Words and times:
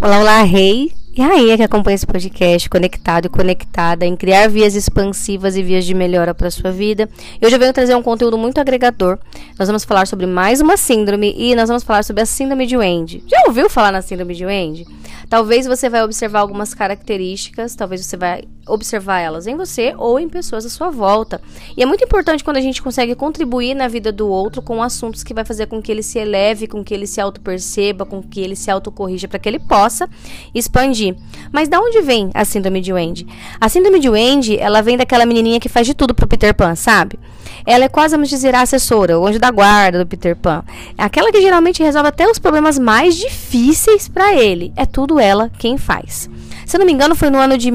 Olá, 0.00 0.20
olá, 0.20 0.42
rei! 0.42 0.92
E 1.14 1.20
aí, 1.20 1.56
que 1.56 1.62
acompanha 1.62 1.94
esse 1.94 2.06
podcast, 2.06 2.68
conectado 2.70 3.26
e 3.26 3.28
conectada 3.28 4.06
em 4.06 4.16
criar 4.16 4.48
vias 4.48 4.74
expansivas 4.74 5.56
e 5.56 5.62
vias 5.62 5.84
de 5.84 5.94
melhora 5.94 6.34
para 6.34 6.50
sua 6.50 6.72
vida. 6.72 7.08
Eu 7.40 7.50
já 7.50 7.58
venho 7.58 7.72
trazer 7.72 7.94
um 7.94 8.02
conteúdo 8.02 8.38
muito 8.38 8.58
agregador. 8.58 9.18
Nós 9.58 9.68
vamos 9.68 9.84
falar 9.84 10.06
sobre 10.06 10.26
mais 10.26 10.60
uma 10.60 10.76
síndrome 10.76 11.34
e 11.36 11.54
nós 11.54 11.68
vamos 11.68 11.84
falar 11.84 12.02
sobre 12.02 12.22
a 12.22 12.26
síndrome 12.26 12.66
de 12.66 12.76
Wendy. 12.76 13.22
Já 13.26 13.44
ouviu 13.46 13.68
falar 13.68 13.92
na 13.92 14.00
síndrome 14.00 14.34
de 14.34 14.46
Wendy? 14.46 14.86
Talvez 15.28 15.66
você 15.66 15.88
vai 15.88 16.02
observar 16.02 16.40
algumas 16.40 16.72
características, 16.72 17.74
talvez 17.74 18.04
você 18.04 18.16
vai 18.16 18.44
observar 18.66 19.20
elas 19.20 19.46
em 19.46 19.56
você 19.56 19.94
ou 19.96 20.18
em 20.18 20.28
pessoas 20.28 20.64
à 20.64 20.68
sua 20.68 20.90
volta. 20.90 21.40
E 21.76 21.82
é 21.82 21.86
muito 21.86 22.04
importante 22.04 22.44
quando 22.44 22.56
a 22.56 22.60
gente 22.60 22.82
consegue 22.82 23.14
contribuir 23.14 23.74
na 23.74 23.88
vida 23.88 24.12
do 24.12 24.28
outro 24.28 24.62
com 24.62 24.82
assuntos 24.82 25.22
que 25.22 25.34
vai 25.34 25.44
fazer 25.44 25.66
com 25.66 25.82
que 25.82 25.90
ele 25.90 26.02
se 26.02 26.18
eleve, 26.18 26.66
com 26.66 26.84
que 26.84 26.94
ele 26.94 27.06
se 27.06 27.20
auto-perceba, 27.20 28.06
com 28.06 28.22
que 28.22 28.40
ele 28.40 28.56
se 28.56 28.70
autocorrija 28.70 29.28
para 29.28 29.38
que 29.38 29.48
ele 29.48 29.58
possa 29.58 30.08
expandir. 30.54 31.16
Mas 31.50 31.68
da 31.68 31.80
onde 31.80 32.00
vem 32.02 32.30
a 32.34 32.44
síndrome 32.44 32.80
de 32.80 32.92
Wendy? 32.92 33.26
A 33.60 33.68
síndrome 33.68 33.98
de 33.98 34.08
Wendy, 34.08 34.58
ela 34.58 34.82
vem 34.82 34.96
daquela 34.96 35.26
menininha 35.26 35.60
que 35.60 35.68
faz 35.68 35.86
de 35.86 35.94
tudo 35.94 36.14
pro 36.14 36.26
Peter 36.26 36.54
Pan, 36.54 36.74
sabe? 36.74 37.18
Ela 37.66 37.84
é 37.84 37.88
quase, 37.88 38.14
vamos 38.14 38.28
dizer, 38.28 38.54
a 38.54 38.62
assessora, 38.62 39.18
o 39.18 39.26
anjo 39.26 39.38
da 39.38 39.50
guarda 39.50 39.98
do 39.98 40.06
Peter 40.06 40.34
Pan. 40.36 40.64
Aquela 40.98 41.30
que 41.30 41.40
geralmente 41.40 41.82
resolve 41.82 42.08
até 42.08 42.28
os 42.28 42.38
problemas 42.38 42.78
mais 42.78 43.16
difíceis 43.16 44.08
para 44.08 44.34
ele. 44.34 44.72
É 44.76 44.84
tudo 44.84 45.20
ela 45.20 45.50
quem 45.58 45.78
faz. 45.78 46.28
Se 46.66 46.76
eu 46.76 46.78
não 46.78 46.86
me 46.86 46.92
engano, 46.92 47.14
foi 47.14 47.30
no 47.30 47.38
ano 47.38 47.58
de 47.58 47.70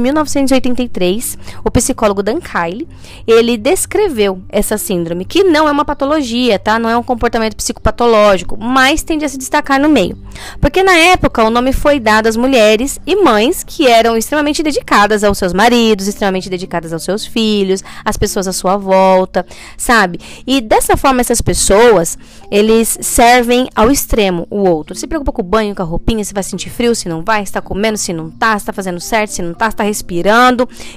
1983, 0.77 1.37
o 1.63 1.71
psicólogo 1.71 2.21
Dan 2.21 2.39
Kyle, 2.39 2.87
ele 3.25 3.57
descreveu 3.57 4.41
essa 4.49 4.77
síndrome, 4.77 5.25
que 5.25 5.43
não 5.43 5.67
é 5.67 5.71
uma 5.71 5.83
patologia, 5.83 6.59
tá? 6.59 6.77
Não 6.77 6.89
é 6.89 6.95
um 6.95 7.03
comportamento 7.03 7.55
psicopatológico, 7.55 8.57
mas 8.57 9.01
tende 9.01 9.25
a 9.25 9.29
se 9.29 9.37
destacar 9.37 9.79
no 9.79 9.89
meio. 9.89 10.17
Porque 10.61 10.83
na 10.83 10.95
época 10.95 11.43
o 11.43 11.49
nome 11.49 11.73
foi 11.73 11.99
dado 11.99 12.27
às 12.27 12.37
mulheres 12.37 12.99
e 13.05 13.15
mães 13.15 13.63
que 13.63 13.87
eram 13.87 14.15
extremamente 14.15 14.61
dedicadas 14.61 15.23
aos 15.23 15.37
seus 15.37 15.53
maridos, 15.53 16.07
extremamente 16.07 16.49
dedicadas 16.49 16.93
aos 16.93 17.03
seus 17.03 17.25
filhos, 17.25 17.83
às 18.05 18.17
pessoas 18.17 18.47
à 18.47 18.53
sua 18.53 18.77
volta, 18.77 19.45
sabe? 19.77 20.19
E 20.45 20.61
dessa 20.61 20.95
forma 20.95 21.21
essas 21.21 21.41
pessoas, 21.41 22.17
eles 22.51 22.97
servem 23.01 23.67
ao 23.75 23.89
extremo 23.89 24.45
o 24.49 24.67
outro. 24.67 24.95
Se 24.95 25.07
preocupa 25.07 25.31
com 25.31 25.41
o 25.41 25.45
banho, 25.45 25.75
com 25.75 25.81
a 25.81 25.85
roupinha, 25.85 26.23
se 26.23 26.33
vai 26.33 26.43
sentir 26.43 26.69
frio, 26.69 26.95
se 26.95 27.09
não 27.09 27.23
vai, 27.23 27.45
se 27.45 27.51
tá 27.51 27.61
comendo, 27.61 27.97
se 27.97 28.13
não 28.13 28.29
tá, 28.29 28.57
se 28.57 28.65
tá 28.65 28.73
fazendo 28.73 28.99
certo, 28.99 29.31
se 29.31 29.41
não 29.41 29.53
tá, 29.53 29.69
se 29.69 29.75
tá 29.75 29.83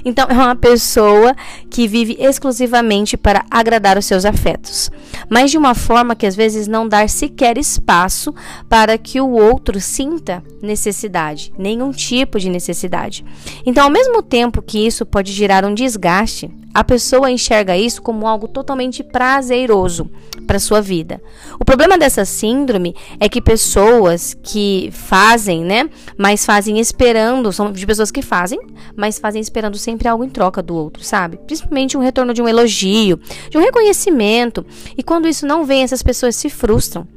Então 0.03 0.27
é 0.29 0.33
uma 0.33 0.55
pessoa 0.55 1.35
que 1.69 1.87
vive 1.87 2.17
exclusivamente 2.19 3.17
para 3.17 3.45
agradar 3.49 3.97
os 3.97 4.05
seus 4.05 4.25
afetos, 4.25 4.89
mas 5.29 5.51
de 5.51 5.57
uma 5.57 5.73
forma 5.75 6.15
que 6.15 6.25
às 6.25 6.35
vezes 6.35 6.67
não 6.67 6.87
dá 6.87 7.07
sequer 7.07 7.57
espaço 7.57 8.33
para 8.69 8.97
que 8.97 9.19
o 9.19 9.29
outro 9.29 9.79
sinta 9.79 10.43
necessidade, 10.61 11.53
nenhum 11.57 11.91
tipo 11.91 12.39
de 12.39 12.49
necessidade. 12.49 13.25
Então, 13.65 13.85
ao 13.85 13.91
mesmo 13.91 14.21
tempo 14.21 14.61
que 14.61 14.85
isso 14.85 15.05
pode 15.05 15.31
gerar 15.31 15.65
um 15.65 15.73
desgaste, 15.73 16.49
a 16.73 16.83
pessoa 16.83 17.29
enxerga 17.29 17.77
isso 17.77 18.01
como 18.01 18.27
algo 18.27 18.47
totalmente 18.47 19.03
prazeroso 19.03 20.09
para 20.47 20.59
sua 20.59 20.81
vida. 20.81 21.21
O 21.59 21.65
problema 21.65 21.97
dessa 21.97 22.25
síndrome 22.25 22.95
é 23.19 23.29
que 23.29 23.41
pessoas 23.41 24.35
que 24.41 24.89
fazem, 24.91 25.63
né, 25.63 25.89
mas 26.17 26.45
fazem 26.45 26.79
esperando, 26.79 27.51
são 27.51 27.71
de 27.71 27.85
pessoas 27.85 28.11
que 28.11 28.21
fazem, 28.21 28.59
mas 28.95 29.19
fazem 29.19 29.41
esperando 29.41 29.77
sempre 29.77 30.07
algo 30.07 30.23
em 30.23 30.29
troca 30.29 30.61
do 30.61 30.75
outro, 30.75 31.03
sabe? 31.03 31.37
Principalmente 31.37 31.97
um 31.97 32.01
retorno 32.01 32.33
de 32.33 32.41
um 32.41 32.47
elogio, 32.47 33.19
de 33.49 33.57
um 33.57 33.61
reconhecimento. 33.61 34.65
E 34.97 35.03
quando 35.03 35.27
isso 35.27 35.45
não 35.45 35.65
vem, 35.65 35.83
essas 35.83 36.03
pessoas 36.03 36.35
se 36.35 36.49
frustram. 36.49 37.07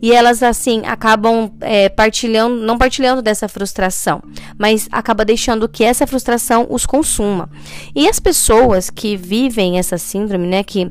E 0.00 0.12
elas, 0.12 0.42
assim, 0.42 0.82
acabam 0.84 1.50
é, 1.60 1.88
partilhando, 1.88 2.56
não 2.56 2.78
partilhando 2.78 3.22
dessa 3.22 3.48
frustração, 3.48 4.22
mas 4.58 4.88
acaba 4.90 5.24
deixando 5.24 5.68
que 5.68 5.84
essa 5.84 6.06
frustração 6.06 6.66
os 6.70 6.86
consuma. 6.86 7.50
E 7.94 8.08
as 8.08 8.18
pessoas 8.18 8.90
que 8.90 9.16
vivem 9.16 9.78
essa 9.78 9.98
síndrome, 9.98 10.46
né, 10.46 10.62
que 10.62 10.90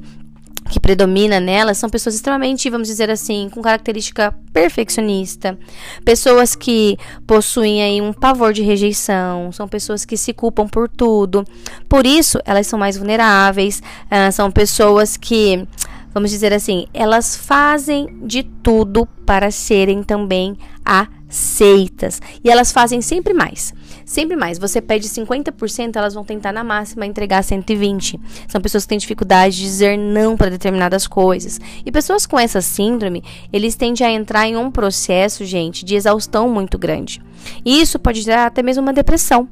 que 0.71 0.79
predomina 0.79 1.39
nelas 1.39 1.77
são 1.77 1.89
pessoas 1.89 2.15
extremamente, 2.15 2.69
vamos 2.69 2.87
dizer 2.87 3.09
assim, 3.09 3.49
com 3.49 3.61
característica 3.61 4.33
perfeccionista, 4.53 5.57
pessoas 6.05 6.55
que 6.55 6.97
possuem 7.27 7.83
aí 7.83 8.01
um 8.01 8.13
pavor 8.13 8.53
de 8.53 8.61
rejeição, 8.61 9.51
são 9.51 9.67
pessoas 9.67 10.05
que 10.05 10.15
se 10.15 10.33
culpam 10.33 10.67
por 10.67 10.87
tudo. 10.87 11.43
Por 11.89 12.05
isso, 12.05 12.39
elas 12.45 12.67
são 12.67 12.79
mais 12.79 12.97
vulneráveis, 12.97 13.81
uh, 14.05 14.31
são 14.31 14.49
pessoas 14.49 15.17
que 15.17 15.67
vamos 16.13 16.29
dizer 16.29 16.53
assim, 16.53 16.87
elas 16.93 17.35
fazem 17.35 18.07
de 18.23 18.43
tudo 18.43 19.05
para 19.25 19.51
serem 19.51 20.03
também 20.03 20.57
aceitas. 20.83 22.21
E 22.43 22.49
elas 22.49 22.71
fazem 22.71 23.01
sempre 23.01 23.33
mais. 23.33 23.73
Sempre 24.05 24.35
mais. 24.35 24.57
Você 24.57 24.81
pede 24.81 25.07
50%, 25.07 25.95
elas 25.95 26.13
vão 26.13 26.23
tentar 26.23 26.51
na 26.51 26.63
máxima 26.63 27.05
entregar 27.05 27.43
120. 27.43 28.19
São 28.47 28.59
pessoas 28.59 28.83
que 28.83 28.89
têm 28.89 28.97
dificuldade 28.97 29.55
de 29.55 29.63
dizer 29.63 29.97
não 29.97 30.35
para 30.35 30.49
determinadas 30.49 31.07
coisas. 31.07 31.59
E 31.85 31.91
pessoas 31.91 32.25
com 32.25 32.37
essa 32.37 32.61
síndrome, 32.61 33.23
eles 33.53 33.75
tendem 33.75 34.05
a 34.05 34.11
entrar 34.11 34.47
em 34.47 34.57
um 34.57 34.69
processo, 34.69 35.45
gente, 35.45 35.85
de 35.85 35.95
exaustão 35.95 36.49
muito 36.49 36.77
grande. 36.77 37.21
E 37.63 37.81
isso 37.81 37.97
pode 37.97 38.21
gerar 38.21 38.47
até 38.47 38.61
mesmo 38.61 38.83
uma 38.83 38.93
depressão, 38.93 39.47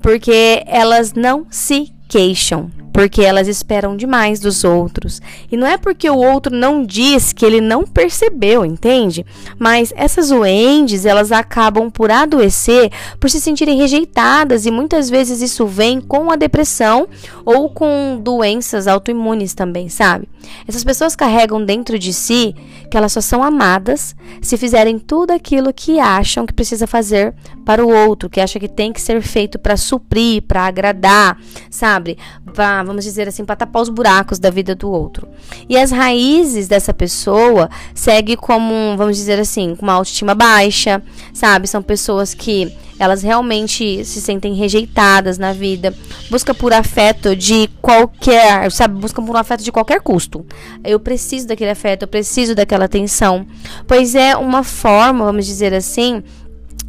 porque 0.00 0.64
elas 0.66 1.12
não 1.12 1.46
se 1.48 1.92
queixam 2.08 2.81
porque 2.92 3.22
elas 3.22 3.48
esperam 3.48 3.96
demais 3.96 4.38
dos 4.40 4.64
outros. 4.64 5.20
E 5.50 5.56
não 5.56 5.66
é 5.66 5.76
porque 5.76 6.08
o 6.08 6.16
outro 6.16 6.54
não 6.54 6.84
diz 6.84 7.32
que 7.32 7.44
ele 7.44 7.60
não 7.60 7.84
percebeu, 7.84 8.64
entende? 8.64 9.24
Mas 9.58 9.92
essas 9.96 10.28
duendes, 10.28 11.06
elas 11.06 11.32
acabam 11.32 11.90
por 11.90 12.10
adoecer, 12.10 12.90
por 13.18 13.30
se 13.30 13.40
sentirem 13.40 13.78
rejeitadas 13.78 14.66
e 14.66 14.70
muitas 14.70 15.08
vezes 15.08 15.40
isso 15.40 15.66
vem 15.66 16.00
com 16.00 16.30
a 16.30 16.36
depressão 16.36 17.08
ou 17.44 17.70
com 17.70 18.20
doenças 18.22 18.86
autoimunes 18.86 19.54
também, 19.54 19.88
sabe? 19.88 20.28
Essas 20.66 20.84
pessoas 20.84 21.16
carregam 21.16 21.64
dentro 21.64 21.98
de 21.98 22.12
si 22.12 22.54
que 22.90 22.96
elas 22.96 23.12
só 23.12 23.20
são 23.20 23.42
amadas 23.42 24.14
se 24.40 24.56
fizerem 24.56 24.98
tudo 24.98 25.32
aquilo 25.32 25.72
que 25.72 25.98
acham 25.98 26.46
que 26.46 26.52
precisa 26.52 26.86
fazer 26.86 27.34
para 27.64 27.84
o 27.84 27.92
outro, 27.92 28.28
que 28.28 28.40
acha 28.40 28.58
que 28.58 28.68
tem 28.68 28.92
que 28.92 29.00
ser 29.00 29.20
feito 29.22 29.58
para 29.58 29.76
suprir, 29.76 30.42
para 30.42 30.66
agradar, 30.66 31.38
sabe? 31.70 32.18
Pra 32.52 32.82
vamos 32.82 33.04
dizer 33.04 33.28
assim, 33.28 33.44
para 33.44 33.56
tapar 33.56 33.82
os 33.82 33.88
buracos 33.88 34.38
da 34.38 34.50
vida 34.50 34.74
do 34.74 34.90
outro. 34.90 35.28
E 35.68 35.76
as 35.76 35.90
raízes 35.90 36.68
dessa 36.68 36.92
pessoa 36.92 37.70
segue 37.94 38.36
como, 38.36 38.96
vamos 38.96 39.16
dizer 39.16 39.38
assim, 39.38 39.74
com 39.74 39.82
uma 39.82 39.94
autoestima 39.94 40.34
baixa, 40.34 41.02
sabe? 41.32 41.66
São 41.66 41.82
pessoas 41.82 42.34
que 42.34 42.72
elas 43.02 43.20
realmente 43.20 44.04
se 44.04 44.20
sentem 44.20 44.54
rejeitadas 44.54 45.36
na 45.36 45.52
vida, 45.52 45.92
busca 46.30 46.54
por 46.54 46.72
afeto 46.72 47.34
de 47.34 47.68
qualquer, 47.80 48.70
sabe, 48.70 49.00
busca 49.00 49.20
por 49.20 49.34
um 49.34 49.38
afeto 49.38 49.64
de 49.64 49.72
qualquer 49.72 50.00
custo. 50.00 50.46
Eu 50.84 51.00
preciso 51.00 51.48
daquele 51.48 51.72
afeto, 51.72 52.02
eu 52.02 52.08
preciso 52.08 52.54
daquela 52.54 52.84
atenção, 52.84 53.44
pois 53.88 54.14
é 54.14 54.36
uma 54.36 54.62
forma, 54.62 55.24
vamos 55.24 55.46
dizer 55.46 55.74
assim, 55.74 56.22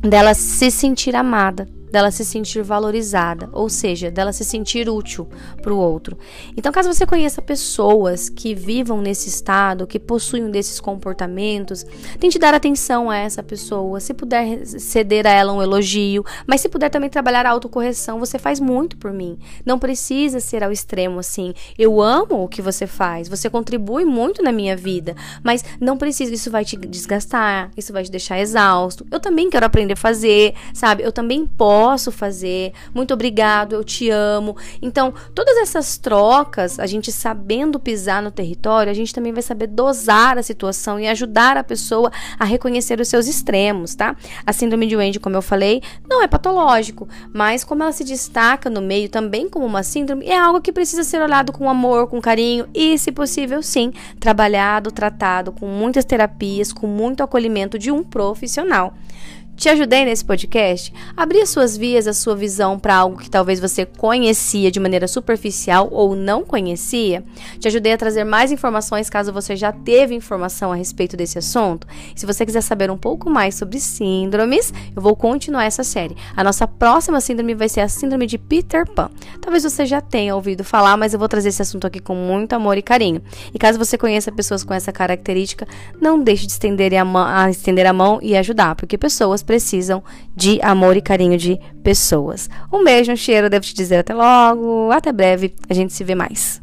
dela 0.04 0.36
se 0.36 0.70
sentir 0.70 1.16
amada 1.16 1.68
dela 1.94 2.10
se 2.10 2.26
sentir 2.26 2.64
valorizada, 2.64 3.48
ou 3.52 3.70
seja, 3.70 4.10
dela 4.10 4.34
se 4.34 4.44
sentir 4.44 4.90
útil 4.90 5.30
para 5.62 5.72
o 5.72 5.78
outro. 5.78 6.18
Então, 6.58 6.72
caso 6.72 6.92
você 6.92 7.06
conheça 7.06 7.40
pessoas 7.40 8.30
que 8.30 8.56
vivam 8.56 9.00
nesse 9.00 9.30
estado, 9.30 9.86
que 9.86 10.00
possuem 10.00 10.50
desses 10.50 10.80
comportamentos, 10.80 11.86
tente 12.20 12.40
dar 12.40 12.56
atenção 12.56 13.12
a 13.12 13.18
essa 13.18 13.44
pessoa. 13.44 14.00
Se 14.00 14.12
puder 14.12 14.66
ceder 14.66 15.28
a 15.28 15.30
ela 15.30 15.54
um 15.54 15.62
elogio, 15.62 16.26
mas 16.48 16.62
se 16.62 16.68
puder 16.68 16.90
também 16.90 17.12
trabalhar 17.12 17.46
a 17.46 17.52
autocorreção, 17.52 18.18
você 18.18 18.40
faz 18.40 18.60
muito 18.60 18.98
por 18.98 19.14
mim. 19.14 19.38
Não 19.64 19.78
precisa 19.78 20.40
ser 20.40 20.64
ao 20.64 20.72
extremo 20.72 21.20
assim. 21.20 21.54
Eu 21.78 22.02
amo 22.02 22.44
o 22.44 22.48
que 22.48 22.60
você 22.60 22.88
faz, 22.88 23.30
você 23.30 23.52
contribui 23.52 24.04
muito 24.04 24.42
na 24.42 24.52
minha 24.52 24.76
vida, 24.76 25.16
mas 25.44 25.64
não 25.80 25.96
precisa, 25.96 26.34
isso 26.34 26.50
vai 26.50 26.66
te 26.66 26.76
desgastar, 26.76 27.70
isso 27.78 27.94
vai 27.94 28.02
te 28.02 28.10
deixar 28.10 28.40
exausto. 28.40 29.06
Eu 29.12 29.20
também 29.20 29.48
quero 29.48 29.68
aprender 29.68 29.94
a 29.94 29.98
fazer, 29.98 30.56
sabe? 30.74 31.04
Eu 31.04 31.12
também 31.12 31.46
posso 31.46 31.83
posso 31.84 32.14
fazer, 32.14 32.72
muito 32.94 33.14
obrigado, 33.14 33.74
eu 33.74 33.84
te 33.84 34.10
amo. 34.10 34.56
Então, 34.82 35.14
todas 35.36 35.58
essas 35.58 35.98
trocas, 35.98 36.80
a 36.80 36.86
gente 36.86 37.12
sabendo 37.12 37.78
pisar 37.78 38.24
no 38.24 38.32
território, 38.32 38.90
a 38.90 38.94
gente 38.94 39.14
também 39.14 39.34
vai 39.34 39.44
saber 39.44 39.68
dosar 39.68 40.38
a 40.38 40.44
situação 40.44 40.98
e 40.98 41.10
ajudar 41.10 41.58
a 41.58 41.64
pessoa 41.64 42.10
a 42.40 42.46
reconhecer 42.46 43.02
os 43.02 43.10
seus 43.10 43.28
extremos, 43.28 43.96
tá? 43.96 44.16
A 44.46 44.54
síndrome 44.54 44.88
de 44.88 44.96
Wendy, 44.96 45.20
como 45.20 45.36
eu 45.36 45.42
falei, 45.42 45.82
não 46.10 46.24
é 46.24 46.28
patológico, 46.28 47.06
mas 47.34 47.66
como 47.66 47.84
ela 47.84 47.92
se 47.92 48.06
destaca 48.06 48.70
no 48.70 48.82
meio 48.82 49.10
também 49.10 49.50
como 49.50 49.66
uma 49.66 49.84
síndrome, 49.84 50.26
é 50.26 50.40
algo 50.40 50.62
que 50.62 50.72
precisa 50.72 51.04
ser 51.04 51.22
olhado 51.22 51.52
com 51.52 51.70
amor, 51.70 52.08
com 52.08 52.22
carinho 52.22 52.66
e, 52.74 52.98
se 52.98 53.12
possível, 53.12 53.62
sim, 53.62 53.92
trabalhado, 54.22 54.90
tratado 54.90 55.52
com 55.52 55.68
muitas 55.68 56.06
terapias, 56.06 56.72
com 56.72 56.88
muito 56.88 57.22
acolhimento 57.22 57.78
de 57.78 57.92
um 57.92 58.02
profissional. 58.02 58.94
Te 59.56 59.70
ajudei 59.70 60.04
nesse 60.04 60.26
podcast? 60.26 60.92
Abri 61.16 61.40
as 61.40 61.50
suas 61.50 61.78
vias, 61.78 62.08
a 62.08 62.14
sua 62.14 62.36
visão 62.36 62.78
para 62.78 62.96
algo 62.96 63.20
que 63.20 63.30
talvez 63.30 63.60
você 63.60 63.86
conhecia 63.86 64.72
de 64.72 64.80
maneira 64.80 65.08
superficial 65.08 65.88
ou 65.92 66.16
não 66.16 66.44
conhecia? 66.44 67.24
Te 67.60 67.68
ajudei 67.68 67.94
a 67.94 67.98
trazer 67.98 68.24
mais 68.24 68.52
informações 68.52 69.10
caso 69.10 69.32
você 69.32 69.56
já 69.56 69.72
teve 69.72 70.16
informação 70.16 70.72
a 70.72 70.76
respeito 70.76 71.16
desse 71.16 71.38
assunto? 71.38 71.88
Se 72.16 72.26
você 72.26 72.46
quiser 72.46 72.62
saber 72.62 72.90
um 72.90 72.98
pouco 72.98 73.30
mais 73.30 73.56
sobre 73.56 73.80
síndromes, 73.80 74.74
eu 74.94 75.02
vou 75.02 75.16
continuar 75.16 75.66
essa 75.66 75.84
série. 75.84 76.18
A 76.36 76.44
nossa 76.44 76.68
próxima 76.68 77.22
síndrome 77.22 77.54
vai 77.54 77.70
ser 77.70 77.82
a 77.82 77.88
síndrome 77.88 78.26
de 78.26 78.40
Peter 78.40 78.90
Pan. 78.90 79.10
Talvez 79.40 79.64
você 79.64 79.86
já 79.86 80.02
tenha 80.02 80.36
ouvido 80.36 80.64
falar, 80.64 80.98
mas 80.98 81.14
eu 81.14 81.20
vou 81.20 81.30
trazer 81.30 81.50
esse 81.50 81.62
assunto 81.62 81.86
aqui 81.86 82.00
com 82.00 82.16
muito 82.16 82.54
amor 82.54 82.78
e 82.78 82.82
carinho. 82.82 83.22
E 83.54 83.60
caso 83.60 83.78
você 83.78 83.98
conheça 84.00 84.32
pessoas 84.32 84.64
com 84.64 84.74
essa 84.74 84.92
característica, 84.92 85.68
não 86.02 86.20
deixe 86.20 86.48
de 86.48 86.54
estender 86.54 86.94
a 86.96 87.06
mão, 87.06 87.26
a 87.26 87.50
estender 87.50 87.86
a 87.86 87.94
mão 87.94 88.20
e 88.22 88.36
ajudar, 88.36 88.76
porque 88.76 88.98
pessoas 88.98 89.43
precisam 89.44 90.04
de 90.36 90.60
amor 90.62 90.98
e 90.98 91.02
carinho 91.02 91.38
de 91.38 91.60
pessoas. 91.84 92.50
Um 92.72 92.84
beijo, 92.84 93.12
um 93.12 93.16
cheiro, 93.16 93.50
devo 93.50 93.66
te 93.66 93.74
dizer 93.74 93.98
até 93.98 94.14
logo, 94.14 94.92
até 94.92 95.12
breve, 95.12 95.54
a 95.70 95.74
gente 95.74 95.94
se 95.94 96.04
vê 96.04 96.16
mais. 96.16 96.62